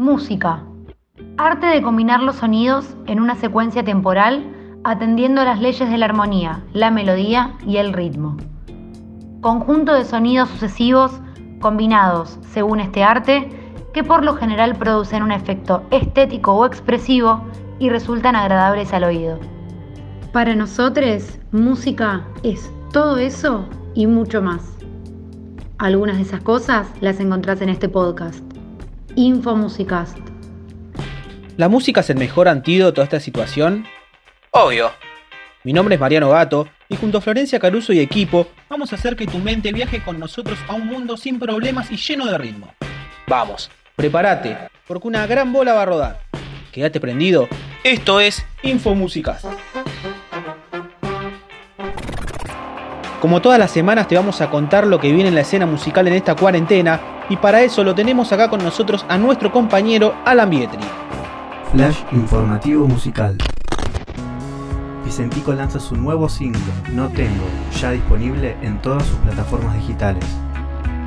[0.00, 0.62] Música.
[1.38, 4.48] Arte de combinar los sonidos en una secuencia temporal
[4.84, 8.36] atendiendo a las leyes de la armonía, la melodía y el ritmo.
[9.40, 11.20] Conjunto de sonidos sucesivos
[11.58, 13.48] combinados, según este arte,
[13.92, 17.42] que por lo general producen un efecto estético o expresivo
[17.80, 19.40] y resultan agradables al oído.
[20.32, 24.76] Para nosotros, música es todo eso y mucho más.
[25.78, 28.47] Algunas de esas cosas las encontrás en este podcast.
[29.18, 30.16] Infomusicast.
[31.56, 33.84] ¿La música es el mejor antídoto a esta situación?
[34.52, 34.92] Obvio.
[35.64, 39.16] Mi nombre es Mariano Gato y junto a Florencia Caruso y equipo vamos a hacer
[39.16, 42.72] que tu mente viaje con nosotros a un mundo sin problemas y lleno de ritmo.
[43.26, 43.68] Vamos.
[43.96, 44.56] Prepárate,
[44.86, 46.20] porque una gran bola va a rodar.
[46.70, 47.48] Quédate prendido.
[47.82, 49.44] Esto es Infomúsicas.
[53.20, 56.06] Como todas las semanas te vamos a contar lo que viene en la escena musical
[56.06, 60.50] en esta cuarentena y para eso lo tenemos acá con nosotros a nuestro compañero Alan
[60.50, 60.80] Bietri.
[61.72, 63.36] Flash informativo musical.
[65.04, 66.60] Vicentico lanza su nuevo single,
[66.92, 67.44] No Tengo,
[67.80, 70.24] ya disponible en todas sus plataformas digitales.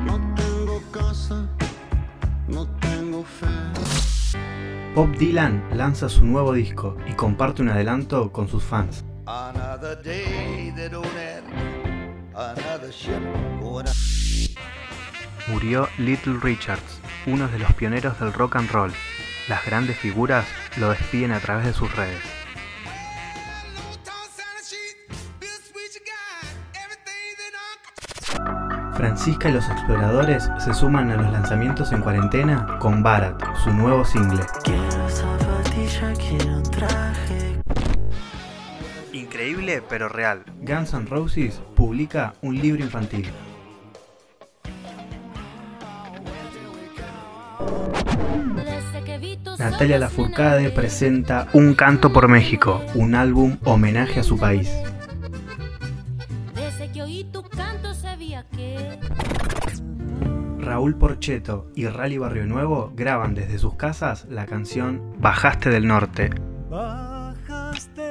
[0.04, 1.46] No tengo casa,
[2.48, 3.46] no tengo fe.
[4.94, 9.04] Bob Dylan lanza su nuevo disco y comparte un adelanto con sus fans.
[9.26, 11.46] Another day that don't end,
[12.34, 13.22] another ship
[13.60, 14.11] going up.
[15.48, 18.92] Murió Little Richards, uno de los pioneros del rock and roll.
[19.48, 22.22] Las grandes figuras lo despiden a través de sus redes.
[28.94, 34.04] Francisca y los exploradores se suman a los lanzamientos en cuarentena con Barat, su nuevo
[34.04, 34.44] single.
[39.12, 40.44] Increíble pero real.
[40.60, 43.28] Guns N' Roses publica un libro infantil.
[49.62, 54.68] Natalia Lafourcade presenta Un canto por México, un álbum homenaje a su país.
[56.52, 58.98] Desde que oí tu canto sabía que
[60.58, 66.30] Raúl Porcheto y Rally Barrio Nuevo graban desde sus casas la canción Bajaste del Norte.
[66.68, 68.02] Bajaste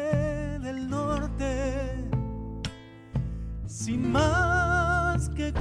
[0.60, 2.08] del norte
[3.66, 5.52] sin más que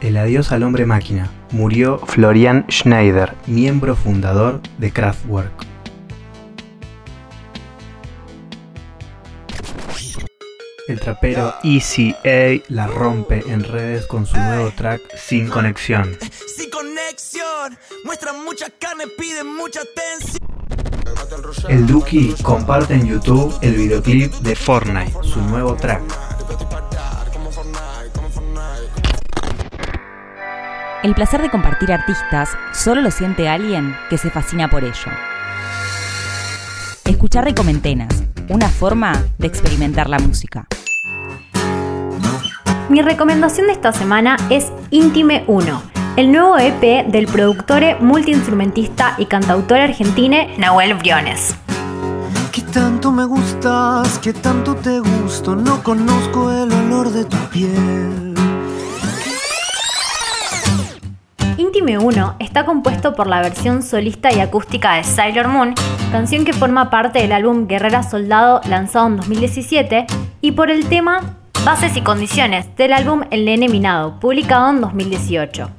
[0.00, 1.28] El adiós al hombre máquina.
[1.50, 5.66] Murió Florian Schneider, miembro fundador de Kraftwerk.
[10.88, 16.18] El trapero ECA la rompe en redes con su nuevo track Sin Conexión.
[16.54, 17.78] sin conexión.
[18.04, 20.48] Muestran mucha carne, piden mucha atención.
[21.68, 26.02] El Duki comparte en YouTube el videoclip de Fortnite, su nuevo track.
[31.04, 35.12] El placer de compartir artistas solo lo siente alguien que se fascina por ello.
[37.04, 40.66] Escuchar Recomentenas, una forma de experimentar la música.
[42.88, 45.82] Mi recomendación de esta semana es Intime 1,
[46.16, 51.54] el nuevo EP del productor, multiinstrumentista y cantautor argentino Nahuel Briones.
[52.50, 55.54] Que tanto me gustas, que tanto te gusto.
[55.54, 58.27] No conozco el olor de tu piel.
[61.78, 65.74] Intime 1 está compuesto por la versión solista y acústica de Sailor Moon,
[66.10, 70.06] canción que forma parte del álbum Guerrera Soldado lanzado en 2017,
[70.40, 75.70] y por el tema Bases y Condiciones del álbum El Nene Minado, publicado en 2018.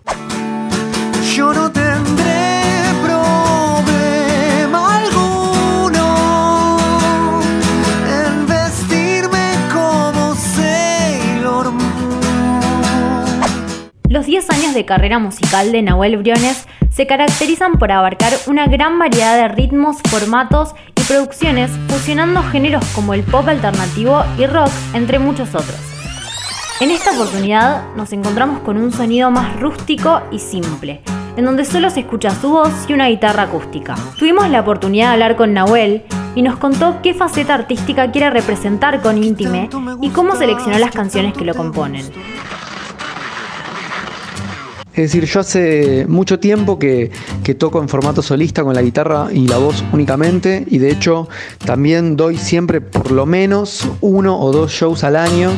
[14.79, 19.97] De carrera musical de Nahuel Briones se caracterizan por abarcar una gran variedad de ritmos,
[20.09, 25.75] formatos y producciones, fusionando géneros como el pop alternativo y rock, entre muchos otros.
[26.79, 31.01] En esta oportunidad nos encontramos con un sonido más rústico y simple,
[31.35, 33.95] en donde solo se escucha su voz y una guitarra acústica.
[34.17, 36.03] Tuvimos la oportunidad de hablar con Nahuel
[36.35, 39.69] y nos contó qué faceta artística quiere representar con Intime
[40.01, 42.05] y cómo seleccionó las canciones que lo componen.
[44.99, 47.09] Es decir, yo hace mucho tiempo que,
[47.57, 51.29] toco en formato solista con la guitarra y la voz únicamente y de hecho
[51.65, 55.51] también doy siempre por lo menos uno o dos shows al año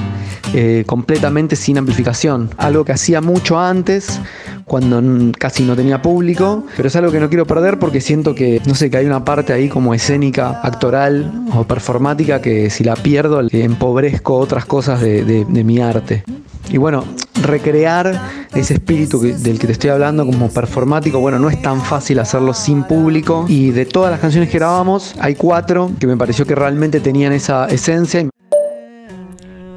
[0.54, 2.52] eh, completamente sin amplificación.
[2.58, 4.20] Algo que hacía mucho antes
[4.66, 5.02] cuando
[5.40, 8.76] casi no tenía público, pero es algo que no quiero perder porque siento que, no
[8.76, 13.42] sé, que hay una parte ahí como escénica, actoral o performática que si la pierdo
[13.52, 16.24] empobrezco otras cosas de mi arte.
[16.72, 17.04] Y bueno,
[17.42, 22.20] recrear ese espíritu del que te estoy hablando como performático, bueno, no es tan fácil
[22.20, 23.46] hacerlo sin público.
[23.50, 27.34] Y de todas las canciones que grabamos, hay cuatro que me pareció que realmente tenían
[27.34, 28.26] esa esencia.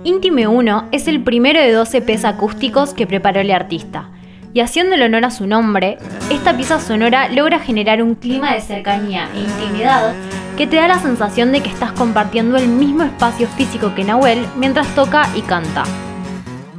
[0.04, 4.10] Intime 1 es el primero de 12 EPs acústicos que preparó el artista.
[4.52, 5.98] Y haciendo el honor a su nombre,
[6.30, 10.14] esta pieza sonora logra generar un clima de cercanía e intimidad
[10.56, 14.46] que te da la sensación de que estás compartiendo el mismo espacio físico que Nahuel
[14.56, 15.82] mientras toca y canta.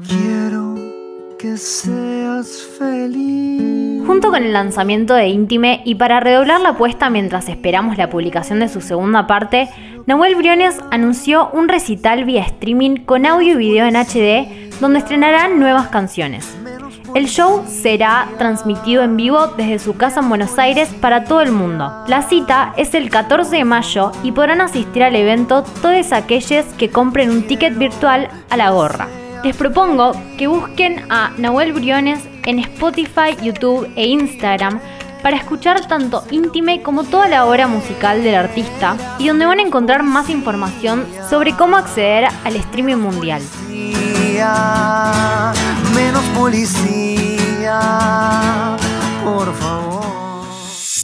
[0.07, 0.75] Quiero
[1.39, 4.05] que seas feliz.
[4.05, 8.59] Junto con el lanzamiento de Intime y para redoblar la apuesta mientras esperamos la publicación
[8.59, 9.69] de su segunda parte,
[10.05, 15.59] Nahuel Briones anunció un recital vía streaming con audio y video en HD donde estrenarán
[15.59, 16.55] nuevas canciones.
[17.15, 21.51] El show será transmitido en vivo desde su casa en Buenos Aires para todo el
[21.51, 21.91] mundo.
[22.07, 26.89] La cita es el 14 de mayo y podrán asistir al evento todos aquellos que
[26.89, 29.07] compren un ticket virtual a la gorra.
[29.45, 34.79] Les propongo que busquen a Nahuel Briones en Spotify, YouTube e Instagram
[35.21, 39.61] para escuchar tanto Íntime como toda la obra musical del artista y donde van a
[39.61, 43.43] encontrar más información sobre cómo acceder al streaming mundial.
[43.67, 45.53] Policía,
[45.93, 47.79] Menos policía,
[49.23, 50.05] por favor.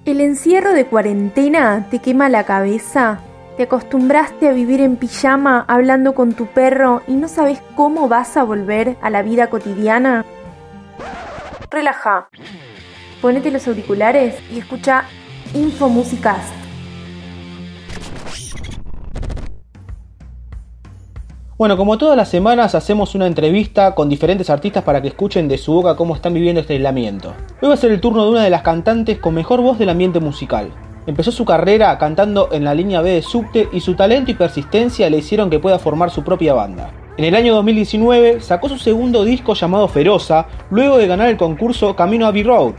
[0.03, 3.19] ¿El encierro de cuarentena te quema la cabeza?
[3.57, 8.37] ¿Te acostumbraste a vivir en pijama hablando con tu perro y no sabes cómo vas
[8.37, 10.25] a volver a la vida cotidiana?
[11.69, 12.29] Relaja.
[13.21, 15.03] Ponete los auriculares y escucha
[15.53, 16.45] Infomúsicas.
[21.57, 25.57] Bueno, como todas las semanas hacemos una entrevista con diferentes artistas para que escuchen de
[25.57, 27.35] su boca cómo están viviendo este aislamiento.
[27.61, 29.89] Hoy va a ser el turno de una de las cantantes con mejor voz del
[29.89, 30.71] ambiente musical.
[31.07, 35.09] Empezó su carrera cantando en la línea B de Subte y su talento y persistencia
[35.09, 36.91] le hicieron que pueda formar su propia banda.
[37.17, 41.95] En el año 2019 sacó su segundo disco llamado Feroza, luego de ganar el concurso
[41.95, 42.73] Camino Abbey Road,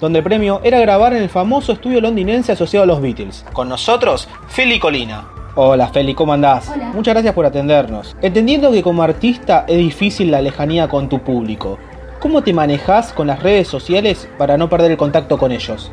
[0.00, 3.44] donde el premio era grabar en el famoso estudio londinense asociado a los Beatles.
[3.52, 5.28] Con nosotros, Feli Colina.
[5.54, 6.70] Hola Feli, ¿cómo andás?
[6.74, 6.92] Hola.
[6.94, 8.16] Muchas gracias por atendernos.
[8.22, 11.78] Entendiendo que como artista es difícil la lejanía con tu público,
[12.20, 15.92] ¿cómo te manejas con las redes sociales para no perder el contacto con ellos?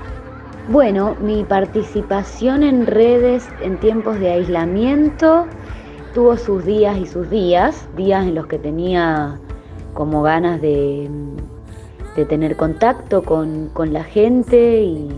[0.70, 5.46] Bueno, mi participación en redes en tiempos de aislamiento
[6.14, 9.40] tuvo sus días y sus días, días en los que tenía
[9.94, 11.10] como ganas de,
[12.16, 15.10] de tener contacto con, con la gente y,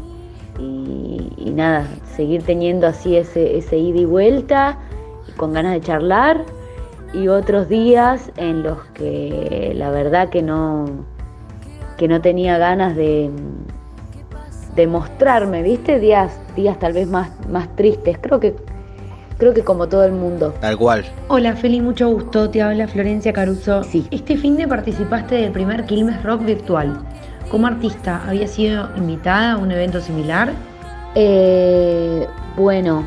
[0.59, 1.88] y- nada,
[2.18, 4.77] seguir teniendo así ese, ese ida y vuelta
[5.38, 6.44] con ganas de charlar.
[7.13, 10.86] Y otros días en los que la verdad que no,
[11.97, 13.31] que no tenía ganas de,
[14.75, 16.00] de mostrarme, ¿viste?
[16.00, 18.56] Días, días tal vez más, más tristes, creo que,
[19.38, 20.54] creo que como todo el mundo.
[20.60, 21.06] Tal cual.
[21.30, 22.50] Hola Feli, mucho gusto.
[22.50, 23.83] Te habla Florencia Caruso.
[23.83, 24.07] Sí.
[24.12, 26.98] Este fin de participaste del primer Quilmes Rock virtual.
[27.50, 30.51] Como artista, ¿había sido invitada a un evento similar?
[31.13, 33.06] Eh, bueno,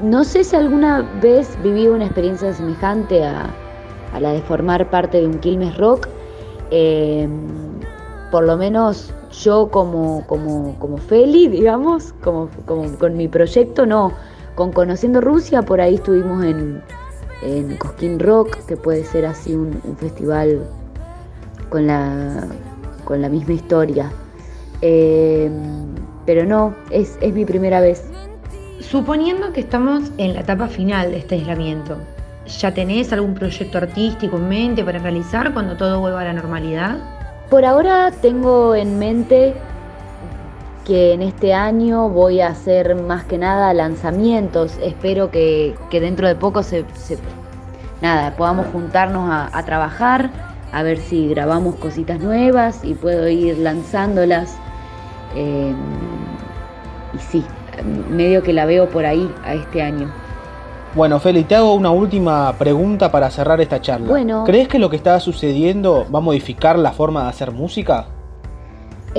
[0.00, 3.50] no sé si alguna vez viví una experiencia semejante a,
[4.12, 6.08] a la de formar parte de un Quilmes Rock.
[6.70, 7.26] Eh,
[8.30, 14.12] por lo menos yo como, como, como Feli, digamos, como, como con mi proyecto, no.
[14.54, 16.82] Con Conociendo Rusia, por ahí estuvimos en,
[17.42, 20.66] en Cosquín Rock, que puede ser así un, festival
[21.68, 22.48] con la,
[23.04, 24.10] con la misma historia.
[24.82, 25.50] Eh,
[26.26, 28.04] pero no, es, es mi primera vez.
[28.80, 31.96] Suponiendo que estamos en la etapa final de este aislamiento,
[32.46, 37.17] ¿ya tenés algún proyecto artístico en mente para realizar cuando todo vuelva a la normalidad?
[37.50, 39.54] Por ahora tengo en mente
[40.84, 44.78] que en este año voy a hacer más que nada lanzamientos.
[44.82, 46.84] Espero que, que dentro de poco se,
[48.02, 50.30] nada, podamos juntarnos a, a trabajar,
[50.72, 54.54] a ver si grabamos cositas nuevas y puedo ir lanzándolas.
[55.34, 55.72] Eh,
[57.14, 57.44] y sí,
[58.10, 60.12] medio que la veo por ahí a este año.
[60.94, 64.08] Bueno, Feli, te hago una última pregunta para cerrar esta charla.
[64.08, 64.44] Bueno.
[64.44, 68.06] ¿Crees que lo que está sucediendo va a modificar la forma de hacer música?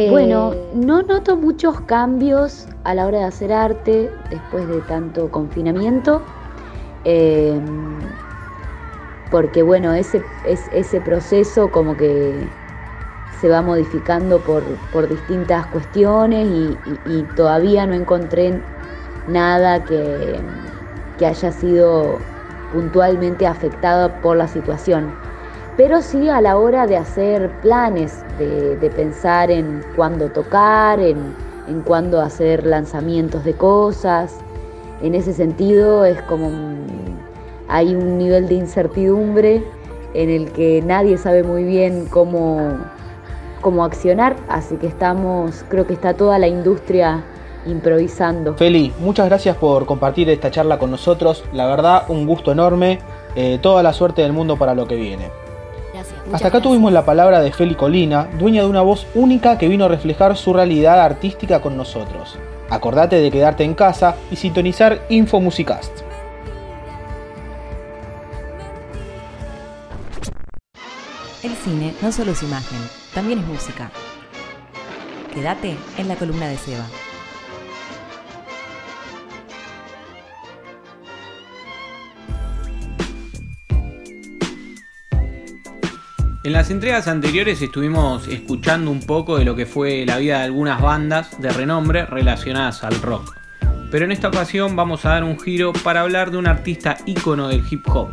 [0.09, 6.21] Bueno, no noto muchos cambios a la hora de hacer arte después de tanto confinamiento.
[7.03, 7.59] Eh,
[9.29, 12.47] porque bueno, ese, es, ese proceso como que
[13.39, 18.59] se va modificando por, por distintas cuestiones y, y- y todavía no encontré
[19.27, 20.41] nada que,
[21.19, 22.17] que haya sido
[22.73, 25.13] puntualmente afectado por la situación
[25.79, 31.33] pero sí a la hora de hacer planes, de, pensar en cuándo tocar, en,
[31.69, 34.41] en cuándo hacer lanzamientos de cosas.
[35.01, 36.51] En ese sentido es como
[37.69, 39.63] hay un nivel de incertidumbre
[40.13, 42.77] en el que nadie sabe muy bien cómo,
[43.61, 47.23] cómo accionar, así que estamos, creo que está toda la industria
[47.65, 48.55] improvisando.
[48.55, 51.43] Feli, muchas gracias por compartir esta charla con nosotros.
[51.53, 52.99] La verdad, un gusto enorme.
[53.35, 55.29] Eh, toda la suerte del mundo para lo que viene.
[56.31, 59.85] Hasta acá tuvimos la palabra de Feli Colina, dueña de una voz única que vino
[59.85, 62.37] a reflejar su realidad artística con nosotros.
[62.69, 65.91] Acordate de quedarte en casa y sintonizar Info Musicast.
[71.41, 72.79] El cine no solo es imagen,
[73.13, 73.89] también es música.
[75.33, 76.85] Quédate en la columna de Seba.
[86.49, 90.45] En las entregas anteriores estuvimos escuchando un poco de lo que fue la vida de
[90.45, 93.35] algunas bandas de renombre relacionadas al rock.
[93.91, 97.49] Pero en esta ocasión vamos a dar un giro para hablar de un artista ícono
[97.49, 98.09] del hip hop.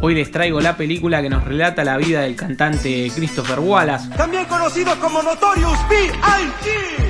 [0.00, 4.44] Hoy les traigo la película que nos relata la vida del cantante Christopher Wallace, también
[4.44, 7.00] conocido como Notorious B.I.G.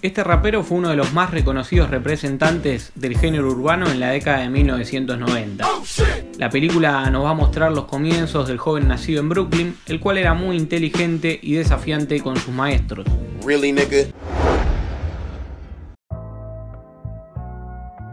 [0.00, 4.42] Este rapero fue uno de los más reconocidos representantes del género urbano en la década
[4.42, 5.66] de 1990.
[6.38, 10.18] La película nos va a mostrar los comienzos del joven nacido en Brooklyn, el cual
[10.18, 13.06] era muy inteligente y desafiante con sus maestros.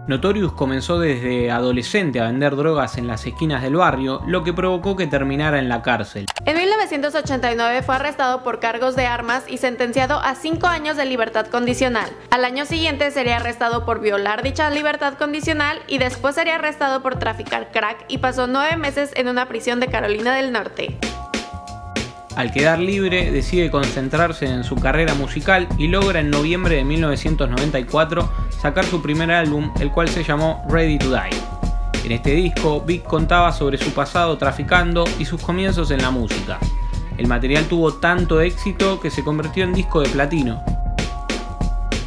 [0.09, 4.95] Notorious comenzó desde adolescente a vender drogas en las esquinas del barrio, lo que provocó
[4.95, 6.25] que terminara en la cárcel.
[6.45, 11.45] En 1989 fue arrestado por cargos de armas y sentenciado a 5 años de libertad
[11.45, 12.09] condicional.
[12.31, 17.19] Al año siguiente sería arrestado por violar dicha libertad condicional y después sería arrestado por
[17.19, 20.97] traficar crack y pasó 9 meses en una prisión de Carolina del Norte.
[22.39, 28.31] Al quedar libre, decide concentrarse en su carrera musical y logra en noviembre de 1994
[28.61, 32.05] sacar su primer álbum, el cual se llamó Ready to Die.
[32.05, 36.59] En este disco, Big contaba sobre su pasado traficando y sus comienzos en la música.
[37.17, 40.63] El material tuvo tanto éxito que se convirtió en disco de platino.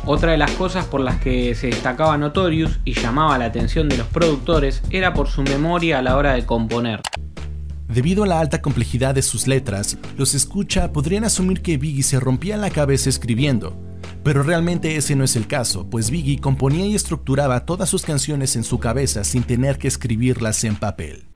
[0.07, 3.99] Otra de las cosas por las que se destacaba Notorious y llamaba la atención de
[3.99, 7.03] los productores era por su memoria a la hora de componer.
[7.93, 12.19] Debido a la alta complejidad de sus letras, los escucha podrían asumir que Biggie se
[12.19, 13.79] rompía la cabeza escribiendo,
[14.25, 18.57] pero realmente ese no es el caso, pues Biggie componía y estructuraba todas sus canciones
[18.57, 21.27] en su cabeza sin tener que escribirlas en papel.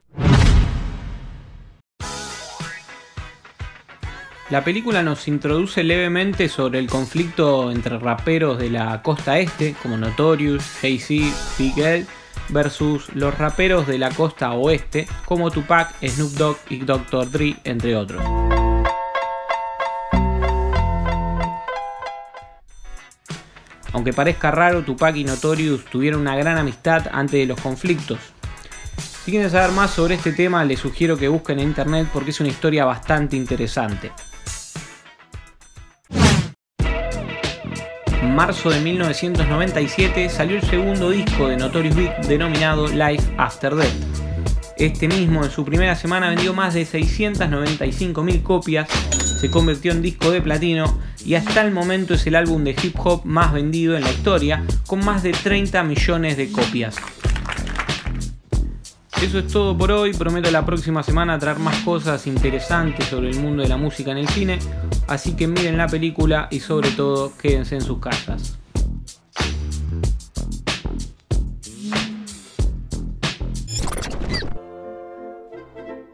[4.49, 9.99] La película nos introduce levemente sobre el conflicto entre raperos de la costa este, como
[9.99, 12.07] Notorious, Jay-Z, Big
[12.49, 17.31] versus los raperos de la costa oeste como Tupac, Snoop Dogg y Dr.
[17.31, 18.23] Dre, entre otros.
[23.93, 28.19] Aunque parezca raro, Tupac y Notorious tuvieron una gran amistad antes de los conflictos.
[29.25, 32.41] Si quieren saber más sobre este tema, les sugiero que busquen en internet porque es
[32.41, 34.13] una historia bastante interesante.
[38.37, 43.95] Marzo de 1997 salió el segundo disco de Notorious Big denominado Life After Death.
[44.77, 48.91] Este mismo en su primera semana vendió más de 695.000 copias,
[49.41, 52.95] se convirtió en disco de platino y hasta el momento es el álbum de hip
[52.99, 56.97] hop más vendido en la historia, con más de 30 millones de copias.
[59.23, 63.41] Eso es todo por hoy, prometo la próxima semana traer más cosas interesantes sobre el
[63.41, 64.59] mundo de la música en el cine,
[65.09, 68.59] así que miren la película y sobre todo quédense en sus casas.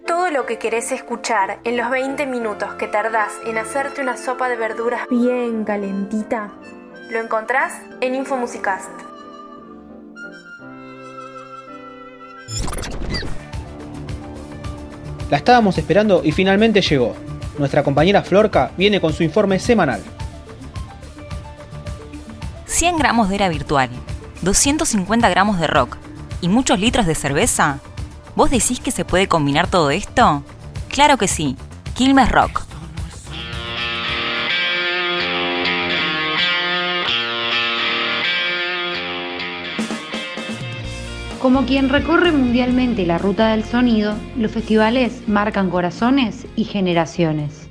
[0.07, 4.49] Todo lo que querés escuchar en los 20 minutos que tardás en hacerte una sopa
[4.49, 6.53] de verduras bien calentita,
[7.11, 9.02] lo encontrás en Infomusicast.
[15.33, 17.17] La estábamos esperando y finalmente llegó.
[17.57, 20.03] Nuestra compañera Florca viene con su informe semanal.
[22.67, 23.89] 100 gramos de era virtual,
[24.43, 25.97] 250 gramos de rock
[26.43, 27.79] y muchos litros de cerveza.
[28.37, 30.45] ¿Vos decís que se puede combinar todo esto?
[30.91, 31.57] Claro que sí.
[31.95, 32.65] Quilmes Rock.
[41.43, 47.69] Como quien recorre mundialmente la ruta del sonido, los festivales marcan corazones y generaciones.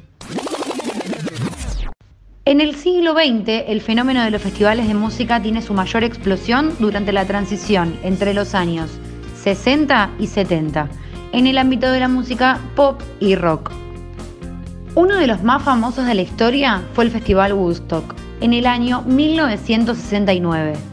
[2.43, 6.73] En el siglo XX, el fenómeno de los festivales de música tiene su mayor explosión
[6.79, 8.91] durante la transición entre los años
[9.41, 10.89] 60 y 70,
[11.31, 13.71] en el ámbito de la música pop y rock.
[14.95, 19.03] Uno de los más famosos de la historia fue el Festival Woodstock, en el año
[19.03, 20.90] 1969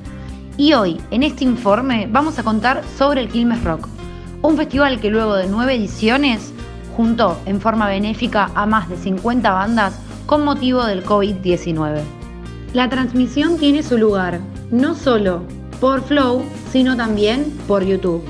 [0.58, 3.88] y hoy, en este informe, vamos a contar sobre el Quilmes Rock,
[4.42, 6.52] un festival que luego de nueve ediciones
[6.96, 12.02] juntó en forma benéfica a más de 50 bandas con motivo del COVID-19.
[12.74, 14.40] La transmisión tiene su lugar,
[14.72, 15.44] no solo
[15.80, 18.24] por Flow, sino también por YouTube.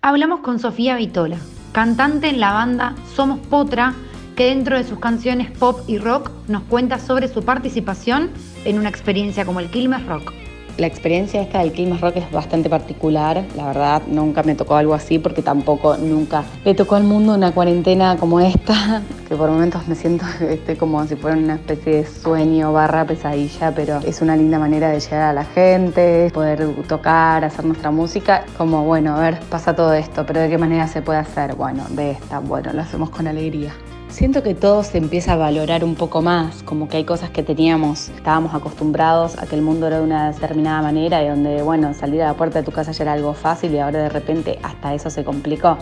[0.00, 1.36] Hablamos con Sofía Vitola,
[1.72, 3.92] cantante en la banda Somos Potra,
[4.36, 8.30] que dentro de sus canciones pop y rock nos cuenta sobre su participación
[8.66, 10.34] en una experiencia como el Quilmes Rock.
[10.76, 14.92] La experiencia esta del Quilmes Rock es bastante particular, la verdad nunca me tocó algo
[14.92, 19.88] así porque tampoco nunca le tocó al mundo una cuarentena como esta, que por momentos
[19.88, 24.36] me siento este, como si fuera una especie de sueño barra pesadilla, pero es una
[24.36, 29.20] linda manera de llegar a la gente, poder tocar, hacer nuestra música, como bueno, a
[29.20, 32.74] ver, pasa todo esto, pero de qué manera se puede hacer, bueno, de esta, bueno,
[32.74, 33.72] lo hacemos con alegría.
[34.08, 37.42] Siento que todo se empieza a valorar un poco más, como que hay cosas que
[37.42, 41.92] teníamos, estábamos acostumbrados a que el mundo era de una determinada manera y donde, bueno,
[41.92, 44.58] salir a la puerta de tu casa ya era algo fácil y ahora de repente
[44.62, 45.76] hasta eso se complicó.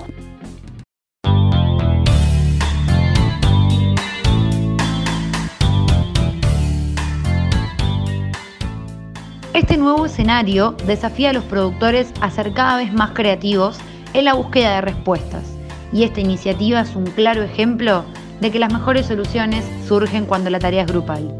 [9.52, 13.78] Este nuevo escenario desafía a los productores a ser cada vez más creativos
[14.12, 15.53] en la búsqueda de respuestas.
[15.94, 18.04] Y esta iniciativa es un claro ejemplo
[18.40, 21.38] de que las mejores soluciones surgen cuando la tarea es grupal.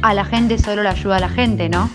[0.00, 1.90] A la gente solo la ayuda a la gente, ¿no?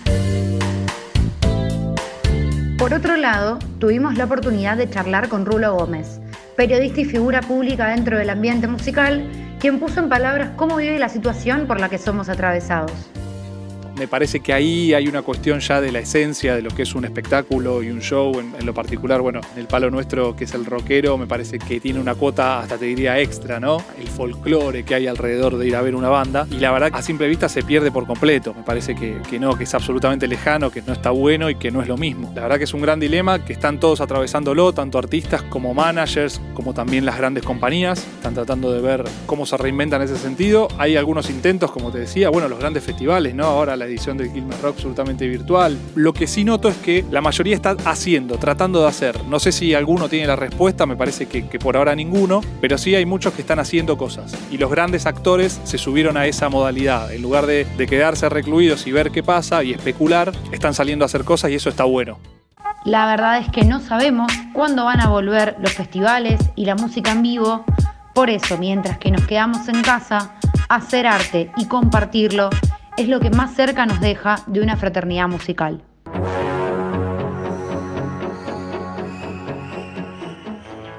[2.76, 6.20] Por otro lado, tuvimos la oportunidad de charlar con Rulo Gómez,
[6.54, 9.26] periodista y figura pública dentro del ambiente musical,
[9.58, 12.92] quien puso en palabras cómo vive la situación por la que somos atravesados.
[13.96, 16.94] Me parece que ahí hay una cuestión ya de la esencia de lo que es
[16.94, 20.54] un espectáculo y un show, en, lo particular, bueno, en el palo nuestro que es
[20.54, 23.82] el rockero, me parece que tiene una cuota hasta te diría extra, ¿no?
[23.98, 27.02] El folclore que hay alrededor de ir a ver una banda y la verdad a
[27.02, 30.70] simple vista se pierde por completo, me parece que, que no, que es absolutamente lejano,
[30.70, 32.32] que no está bueno y que no es lo mismo.
[32.34, 36.40] La verdad que es un gran dilema, que están todos atravesándolo, tanto artistas como managers,
[36.54, 40.68] como también las grandes compañías, están tratando de ver cómo se reinventan en ese sentido.
[40.78, 43.44] Hay algunos intentos, como te decía, bueno, los grandes festivales, ¿no?
[43.44, 45.76] Ahora la edición del Quilmes Rock absolutamente virtual.
[45.96, 49.24] Lo que sí noto es que la mayoría está haciendo, tratando de hacer.
[49.24, 52.94] No sé si alguno tiene la respuesta, me parece que, por ahora ninguno, pero sí
[52.94, 54.36] hay muchos que están haciendo cosas.
[54.52, 57.12] Y los grandes actores se subieron a esa modalidad.
[57.12, 61.06] En lugar de, de quedarse recluidos y ver qué pasa y especular, están saliendo a
[61.06, 62.20] hacer cosas y eso está bueno.
[62.84, 67.10] La verdad es que no sabemos cuándo van a volver los festivales y la música
[67.10, 67.64] en vivo.
[68.14, 70.34] Por eso, mientras que nos quedamos en casa,
[70.68, 72.50] hacer arte y compartirlo
[73.02, 75.82] es lo que más cerca nos deja de una fraternidad musical.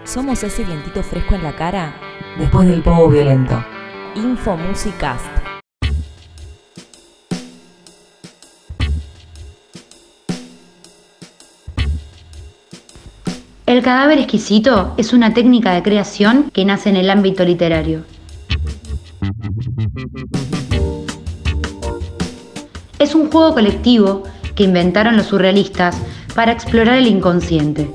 [0.04, 1.96] Somos ese vientito fresco en la cara
[2.38, 3.64] después del povo violento.
[4.16, 5.26] Info Musicast.
[13.66, 18.04] El cadáver exquisito es una técnica de creación que nace en el ámbito literario.
[23.04, 24.24] Es un juego colectivo
[24.56, 25.98] que inventaron los surrealistas
[26.36, 27.92] para explorar el inconsciente.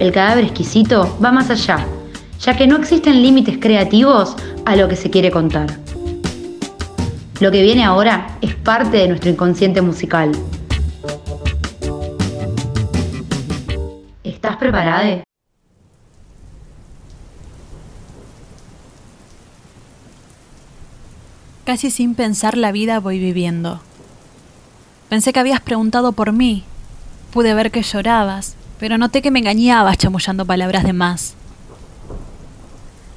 [0.00, 1.86] El cadáver exquisito va más allá,
[2.40, 5.78] ya que no existen límites creativos a lo que se quiere contar.
[7.38, 10.32] Lo que viene ahora es parte de nuestro inconsciente musical.
[14.24, 15.22] ¿Estás preparada?
[21.68, 23.82] Casi sin pensar la vida voy viviendo.
[25.10, 26.64] Pensé que habías preguntado por mí.
[27.30, 31.34] Pude ver que llorabas, pero noté que me engañabas chamullando palabras de más.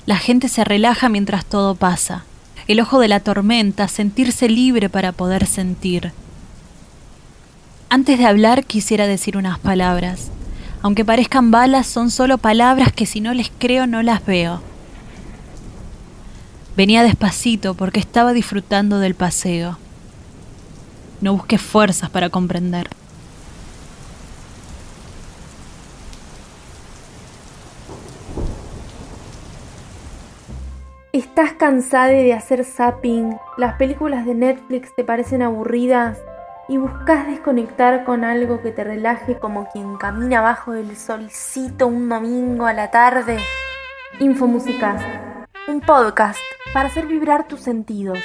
[0.06, 2.26] La gente se relaja mientras todo pasa.
[2.68, 6.12] El ojo de la tormenta, sentirse libre para poder sentir.
[7.90, 10.30] Antes de hablar quisiera decir unas palabras.
[10.82, 14.62] Aunque parezcan balas, son solo palabras que si no les creo no las veo.
[16.82, 19.78] Venía despacito porque estaba disfrutando del paseo.
[21.22, 22.88] No busques fuerzas para comprender.
[31.13, 33.38] ¿Estás cansada de hacer zapping?
[33.60, 36.17] ¿Las películas de Netflix te parecen aburridas?
[36.67, 42.10] ¿Y buscas desconectar con algo que te relaje como quien camina bajo el solcito un
[42.10, 43.38] domingo a la tarde?
[44.20, 45.00] Infomúsicas,
[45.72, 46.40] un podcast
[46.74, 48.20] para hacer vibrar tus sentidos.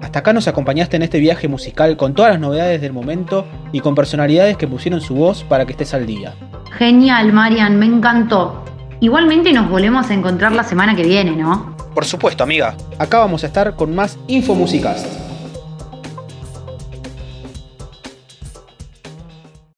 [0.00, 3.80] Hasta acá nos acompañaste en este viaje musical con todas las novedades del momento y
[3.80, 6.34] con personalidades que pusieron su voz para que estés al día.
[6.78, 8.64] Genial, Marian, me encantó.
[9.00, 11.76] Igualmente nos volvemos a encontrar la semana que viene, ¿no?
[11.92, 12.76] Por supuesto, amiga.
[12.98, 15.27] Acá vamos a estar con más Info Musicast.